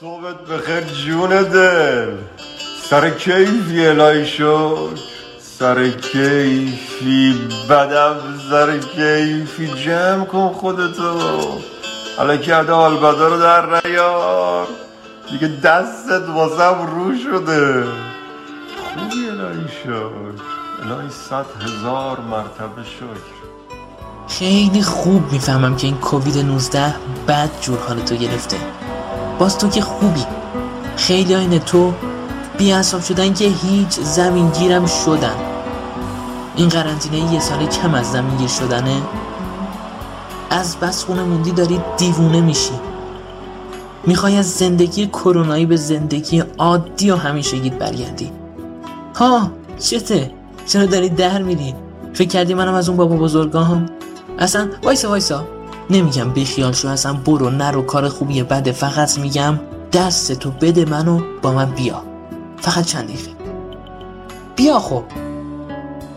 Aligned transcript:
صبحت 0.00 0.40
بخیر 0.40 0.80
جون 0.80 1.42
دل. 1.42 2.16
سر 2.90 3.10
کیفی 3.10 3.86
الهی 3.86 4.26
شد 4.26 4.98
سر 5.58 5.88
کیفی 5.88 7.48
بدم 7.70 8.16
سر 8.50 8.78
کیفی 8.78 9.66
جمع 9.66 10.24
کن 10.24 10.48
خودتو. 10.48 11.18
حالا 12.16 12.36
که 12.36 12.56
البدا 12.56 13.28
رو 13.28 13.38
در 13.38 13.66
نیار. 13.66 14.66
دیگه 15.30 15.48
دستت 15.48 16.28
واسم 16.34 16.86
رو 16.96 17.12
شده. 17.18 17.84
خوبی 17.84 19.28
الهی 19.28 19.68
شد 19.84 20.40
الهی 20.82 21.10
صد 21.10 21.46
هزار 21.62 22.20
مرتبه 22.20 22.84
شکر. 22.84 23.36
خیلی 24.28 24.82
خوب 24.82 25.32
می‌فهمم 25.32 25.76
که 25.76 25.86
این 25.86 25.96
کووید 25.96 26.38
19 26.38 26.94
بد 27.28 27.50
جور 27.60 27.78
حالتو 27.78 28.16
گرفته. 28.16 28.56
باز 29.38 29.58
تو 29.58 29.68
که 29.68 29.80
خوبی. 29.80 30.24
خیلی 30.96 31.34
آینه 31.34 31.58
تو 31.58 31.92
بیانصاب 32.58 33.02
شدن 33.02 33.34
که 33.34 33.44
هیچ 33.44 34.00
زمین 34.00 34.50
گیرم 34.50 34.86
شدن. 34.86 35.36
این 36.56 36.68
قرنطینه 36.68 37.32
یه 37.32 37.40
سال 37.40 37.66
کم 37.66 37.94
از 37.94 38.12
زمین 38.12 38.36
گیر 38.36 38.48
شدنه. 38.48 39.02
از 40.50 40.76
بس 40.76 41.04
خونه 41.04 41.22
موندی 41.22 41.50
داری 41.50 41.80
دیوونه 41.96 42.40
میشی. 42.40 42.72
می‌خوای 44.06 44.36
از 44.36 44.50
زندگی 44.50 45.06
کرونایی 45.06 45.66
به 45.66 45.76
زندگی 45.76 46.42
عادی 46.58 47.10
و 47.10 47.16
گید 47.40 47.78
برگردی. 47.78 48.32
ها 49.14 49.50
چته؟ 49.78 50.30
چرا 50.66 50.86
داری 50.86 51.08
در 51.08 51.42
میری؟ 51.42 51.74
فکر 52.14 52.28
کردی 52.28 52.54
منم 52.54 52.74
از 52.74 52.88
اون 52.88 52.98
بابا 52.98 53.16
بزرگام؟ 53.16 53.86
اصلا 54.38 54.68
وایسا 54.82 55.08
وایسا. 55.08 55.55
نمیگم 55.90 56.30
بیخیال 56.30 56.72
شو 56.72 56.88
اصلا 56.88 57.12
برو 57.12 57.50
نرو 57.50 57.82
کار 57.82 58.08
خوبیه 58.08 58.44
بده 58.44 58.72
فقط 58.72 59.18
میگم 59.18 59.58
دست 59.92 60.32
تو 60.32 60.50
بده 60.50 60.84
منو 60.84 61.20
با 61.42 61.52
من 61.52 61.70
بیا. 61.70 62.02
فقط 62.56 62.84
چند 62.84 63.04
دقیقه. 63.04 63.30
بیا 64.56 64.78
خب. 64.78 65.04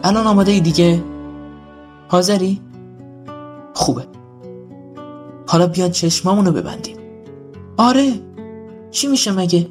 الان 0.04 0.28
آماده 0.28 0.52
ای 0.52 0.60
دیگه؟ 0.60 1.04
حاضری؟ 2.08 2.62
خوبه. 3.74 4.06
حالا 5.48 5.68
بیا 5.68 5.90
چشمامونو 5.90 6.52
ببندیم. 6.52 6.98
آره. 7.78 8.14
چی 8.92 9.08
میشه 9.08 9.32
مگه؟ 9.32 9.70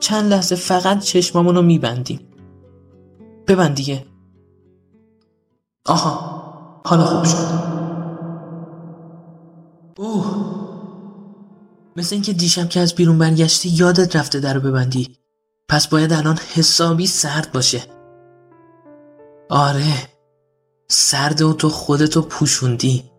چند 0.00 0.32
لحظه 0.32 0.56
فقط 0.56 1.00
چشمامونو 1.00 1.62
میبندیم. 1.62 2.20
ببند 3.46 3.74
دیگه. 3.74 4.04
آها. 5.86 6.44
حالا 6.86 7.04
خوب 7.04 7.24
شد. 7.24 7.73
اوه. 9.96 10.64
مثل 11.96 12.14
اینکه 12.14 12.32
دیشب 12.32 12.68
که 12.68 12.80
از 12.80 12.94
بیرون 12.94 13.18
برگشتی 13.18 13.68
یادت 13.68 14.16
رفته 14.16 14.40
در 14.40 14.58
ببندی. 14.58 15.18
پس 15.68 15.88
باید 15.88 16.12
الان 16.12 16.38
حسابی 16.54 17.06
سرد 17.06 17.52
باشه. 17.52 17.82
آره. 19.50 20.08
سرد 20.88 21.42
و 21.42 21.52
تو 21.52 21.68
خودتو 21.68 22.22
پوشوندی. 22.22 23.10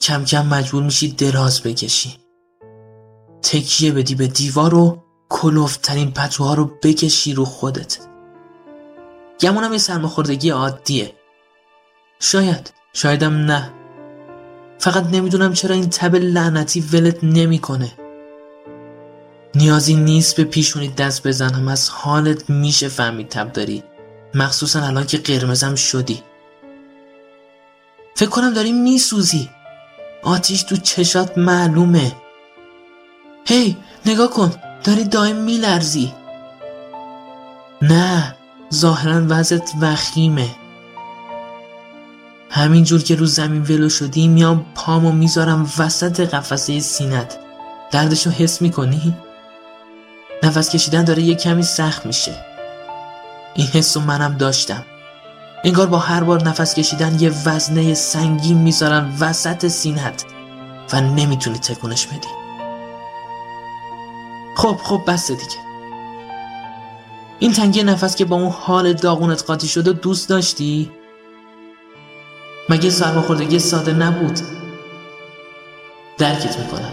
کم 0.00 0.24
کم 0.24 0.46
مجبور 0.46 0.82
میشی 0.82 1.08
دراز 1.12 1.62
بکشی. 1.62 2.16
تکیه 3.42 3.92
بدی 3.92 4.14
به 4.14 4.26
دیوار 4.26 4.74
و 4.74 5.02
کلوفترین 5.28 6.10
پتوها 6.10 6.54
رو 6.54 6.70
بکشی 6.82 7.34
رو 7.34 7.44
خودت. 7.44 7.98
گمونم 9.40 9.72
یه 9.72 9.78
سرماخوردگی 9.78 10.50
عادیه. 10.50 11.14
شاید. 12.18 12.72
شایدم 12.92 13.34
نه. 13.34 13.79
فقط 14.80 15.06
نمی‌دونم 15.06 15.52
چرا 15.52 15.74
این 15.74 15.90
تب 15.90 16.16
لعنتی 16.16 16.80
ولت 16.80 17.24
نمی‌کنه. 17.24 17.92
نیازی 19.54 19.94
نیست 19.94 20.36
به 20.36 20.44
پیشونی 20.44 20.88
دست 20.88 21.26
بزنم. 21.26 21.68
از 21.68 21.90
حالت 21.90 22.50
میشه 22.50 22.88
فهمید 22.88 23.28
تب 23.28 23.52
داری. 23.52 23.82
مخصوصا 24.34 24.82
الان 24.82 25.06
که 25.06 25.18
قرمزم 25.18 25.74
شدی. 25.74 26.22
فکر 28.14 28.28
کنم 28.28 28.54
داری 28.54 28.72
میسوزی. 28.72 29.50
آتیش 30.22 30.62
تو 30.62 30.76
چشات 30.76 31.38
معلومه. 31.38 32.12
هی 33.46 33.76
نگاه 34.06 34.30
کن. 34.30 34.52
داری 34.84 35.04
دائم 35.04 35.36
میلرزی. 35.36 36.12
نه 37.82 38.34
ظاهرا 38.74 39.26
وضعت 39.28 39.72
وخیمه. 39.80 40.48
همینجور 42.52 43.02
که 43.02 43.14
رو 43.14 43.26
زمین 43.26 43.62
ولو 43.62 43.88
شدی 43.88 44.28
میام 44.28 44.66
پامو 44.74 45.12
می‌ذارم 45.12 45.72
وسط 45.78 46.20
قفسه 46.20 46.80
سینت. 46.80 47.38
دردشو 47.90 48.30
حس 48.30 48.62
می‌کنی؟ 48.62 49.16
نفس 50.42 50.70
کشیدن 50.70 51.04
داره 51.04 51.22
یه 51.22 51.34
کمی 51.34 51.62
سخت 51.62 52.06
میشه. 52.06 52.34
این 53.54 53.66
حس 53.66 53.96
منم 53.96 54.36
داشتم. 54.36 54.84
انگار 55.64 55.86
با 55.86 55.98
هر 55.98 56.24
بار 56.24 56.42
نفس 56.44 56.74
کشیدن 56.74 57.20
یه 57.20 57.32
وزنه 57.44 57.94
سنگین 57.94 58.58
می‌ذارن 58.58 59.12
وسط 59.20 59.66
سینت 59.66 60.24
و 60.92 61.00
نمی‌تونی 61.00 61.58
تکونش 61.58 62.06
بدی. 62.06 62.28
خب 64.56 64.76
خب 64.82 65.00
بس 65.06 65.30
دیگه. 65.30 65.60
این 67.38 67.52
تنگی 67.52 67.82
نفس 67.82 68.16
که 68.16 68.24
با 68.24 68.36
اون 68.36 68.50
حال 68.50 68.92
داغونت 68.92 69.44
قاطی 69.46 69.68
شده 69.68 69.92
دوست 69.92 70.28
داشتی؟ 70.28 70.90
مگه 72.70 72.90
سرماخوردگی 72.90 73.58
ساده 73.58 73.92
نبود؟ 73.92 74.40
درکت 76.18 76.58
می‌کنم. 76.58 76.92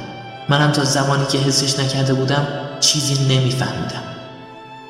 منم 0.50 0.72
تا 0.72 0.84
زمانی 0.84 1.26
که 1.26 1.38
حسش 1.38 1.80
نکرده 1.80 2.14
بودم 2.14 2.48
چیزی 2.80 3.36
نمیفهمیدم. 3.36 4.04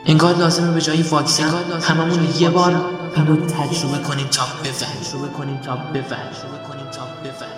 انگار 0.05 0.35
لازمه 0.35 0.71
به 0.71 0.81
جایی 0.81 1.01
واکسن 1.01 1.49
هممون 1.81 2.33
یه 2.39 2.49
بار 2.49 2.81
اینو 3.15 3.35
تجربه 3.35 3.97
کنیم 3.97 4.27
تا 4.27 4.43
بفهم 4.63 5.03
تجربه 5.03 5.27
کنیم 5.27 5.57
تا 5.57 5.75
بفهم 5.75 6.27
کنیم 6.69 6.89
تا 6.91 7.01
بفهم 7.23 7.49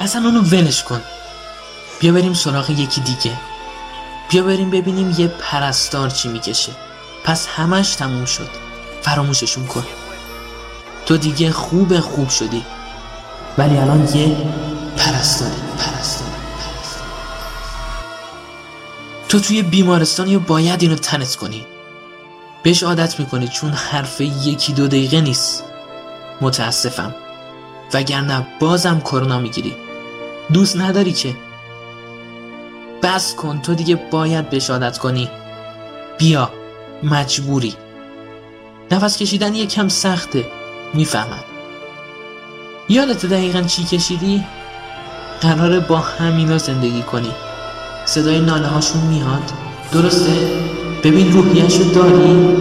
اصلا 0.00 0.22
اونو 0.24 0.40
ولش 0.40 0.82
کن. 0.82 1.00
بیا 2.00 2.12
بریم 2.12 2.34
سراغ 2.34 2.70
یکی 2.70 3.00
دیگه. 3.00 3.32
بیا 4.28 4.42
بریم 4.42 4.70
ببینیم 4.70 5.14
یه 5.18 5.28
پرستار 5.28 6.10
چی 6.10 6.28
می‌کشه. 6.28 6.72
پس 7.24 7.46
همش 7.46 7.94
تموم 7.94 8.24
شد. 8.24 8.48
فراموششون 9.02 9.66
کن. 9.66 9.84
تو 11.06 11.16
دیگه 11.16 11.52
خوب 11.52 12.00
خوب 12.00 12.28
شدی. 12.28 12.64
ولی 13.58 13.76
الان 13.76 14.08
یه 14.14 14.36
پرستاری 14.96 15.54
پرستاری 15.78 16.30
تو 19.28 19.40
توی 19.40 19.62
بیمارستانی 19.62 20.38
باید 20.38 20.82
اینو 20.82 20.94
تنت 20.94 21.36
کنی. 21.36 21.66
بهش 22.62 22.82
عادت 22.82 23.20
می‌کنی 23.20 23.48
چون 23.48 23.70
حرف 23.70 24.20
یکی 24.20 24.72
دو 24.72 24.86
دقیقه 24.86 25.20
نیست. 25.20 25.64
متاسفم. 26.40 27.14
وگرنه 27.94 28.46
بازم 28.60 29.00
کرونا 29.00 29.38
می‌گیری. 29.38 29.76
دوست 30.52 30.76
نداری 30.76 31.12
که 31.12 31.34
بس 33.02 33.34
کن 33.34 33.60
تو 33.62 33.74
دیگه 33.74 33.94
باید 34.10 34.50
بشادت 34.50 34.98
کنی. 34.98 35.28
بیا 36.18 36.50
مجبوری. 37.02 37.74
نفس 38.90 39.16
کشیدن 39.16 39.54
یکم 39.54 39.88
سخته 39.88 40.44
می‌فهمم. 40.94 41.44
یادت 42.88 43.26
دقیقا 43.26 43.62
چی 43.62 43.84
کشیدی؟ 43.84 44.44
قراره 45.40 45.80
با 45.80 45.98
همینا 45.98 46.58
زندگی 46.58 47.02
کنی. 47.02 47.30
صدای 48.04 48.40
ناله 48.40 48.66
هاشون 48.66 49.00
میاد. 49.00 49.52
درسته؟ 49.92 50.32
ببین 51.04 51.32
روحیشو 51.32 51.84
داری؟ 51.84 52.56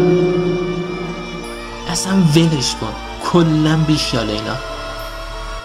اصلا 1.90 2.14
ولش 2.14 2.76
کن. 2.82 2.94
کلا 3.24 3.78
بیخیال 3.78 4.30
اینا. 4.30 4.56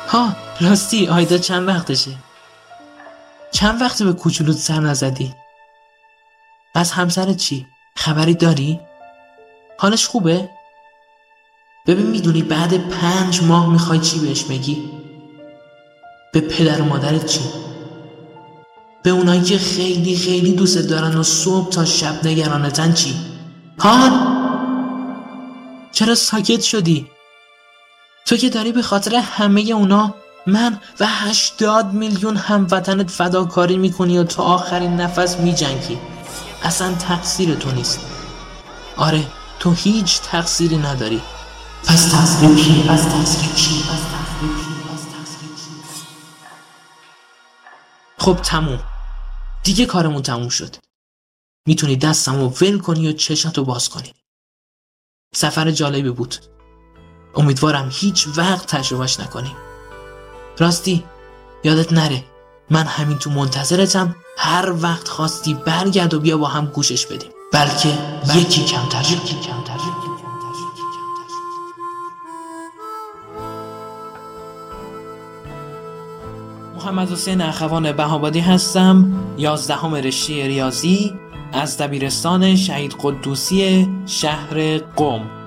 ها 0.08 0.28
راستی 0.60 1.08
آیدا 1.08 1.38
چند 1.38 1.68
وقتشه؟ 1.68 2.10
چند 3.62 3.80
وقت 3.80 4.02
به 4.02 4.12
کوچولوت 4.12 4.56
سر 4.56 4.80
نزدی؟ 4.80 5.34
از 6.74 6.92
همسرت 6.92 7.36
چی؟ 7.36 7.66
خبری 7.96 8.34
داری؟ 8.34 8.80
حالش 9.78 10.06
خوبه؟ 10.06 10.50
ببین 11.86 12.06
می‌دونی 12.06 12.42
بعد 12.42 12.88
پنج 12.88 13.42
ماه 13.42 13.72
می‌خوای 13.72 13.98
چی 13.98 14.18
بهش 14.18 14.44
بگی؟ 14.44 14.90
به 16.32 16.40
پدر 16.40 16.82
و 16.82 16.84
مادرت 16.84 17.26
چی؟ 17.26 17.40
به 19.02 19.10
اونایی 19.10 19.42
که 19.42 19.58
خیلی 19.58 20.16
خیلی 20.16 20.52
دوست 20.52 20.78
دارن 20.78 21.16
و 21.16 21.22
صبح 21.22 21.70
تا 21.70 21.84
شب 21.84 22.26
نگرانتن 22.26 22.92
چی؟ 22.92 23.14
هان؟ 23.78 24.36
چرا 25.92 26.14
ساکت 26.14 26.60
شدی؟ 26.60 27.06
تو 28.26 28.36
که 28.36 28.50
داری 28.50 28.72
به 28.72 28.82
خاطر 28.82 29.14
همه 29.14 29.60
اونا 29.60 30.14
من 30.46 30.80
و 31.00 31.06
هشتاد 31.06 31.92
میلیون 31.92 32.36
هموطنت 32.36 33.10
فداکاری 33.10 33.76
می‌کنی 33.76 34.18
و 34.18 34.24
تا 34.24 34.42
آخرین 34.42 34.96
نفس 34.96 35.36
میجنگی. 35.36 35.98
اصلا 36.62 36.94
تقصیر 36.94 37.54
تو 37.54 37.70
نیست. 37.70 38.00
آره 38.96 39.26
تو 39.58 39.72
هیچ 39.72 40.20
تقصیری 40.20 40.76
نداری. 40.76 41.22
پس 41.84 42.10
تقصیر 42.10 42.54
کی؟ 42.56 42.82
پس 42.88 43.02
تقصیر 43.04 43.50
کی؟ 43.50 43.82
پس 43.82 44.00
خب 48.18 48.36
تموم. 48.42 48.80
دیگه 49.64 49.86
کارمون 49.86 50.22
تموم 50.22 50.48
شد. 50.48 50.76
می‌تونی 51.66 51.96
دستم 51.96 52.40
رو 52.40 52.48
ول 52.60 52.78
کنی 52.78 53.08
و 53.08 53.12
چشت 53.12 53.58
رو 53.58 53.64
باز 53.64 53.88
کنی. 53.88 54.14
سفر 55.34 55.70
جالبی 55.70 56.10
بود. 56.10 56.34
امیدوارم 57.34 57.90
هیچ 57.92 58.28
وقت 58.36 58.66
تجربهش 58.66 59.20
نکنیم 59.20 59.56
راستی 60.62 61.04
یادت 61.64 61.92
نره. 61.92 62.24
من 62.70 62.84
همین 62.84 63.18
تو 63.18 63.30
منتظرتم. 63.30 64.16
هر 64.38 64.72
وقت 64.82 65.08
خواستی 65.08 65.54
برگرد 65.54 66.14
و 66.14 66.20
بیا 66.20 66.38
با 66.38 66.48
هم 66.48 66.66
گوشش 66.66 67.06
بدیم. 67.06 67.30
بلکه 67.52 67.88
یکی 68.34 68.64
کمتر. 68.64 69.12
یکی 69.12 69.34
کمتر. 69.34 69.72
محمد 76.76 77.12
حسین 77.12 77.40
اخوان 77.40 77.92
بهابادی 77.92 78.40
هستم. 78.40 79.12
یازدهم 79.38 79.94
رشته 79.94 80.46
ریاضی 80.46 81.14
از 81.52 81.78
دبیرستان 81.78 82.56
شهید 82.56 82.96
قدوسی 83.02 83.88
شهر 84.06 84.78
قم. 84.78 85.41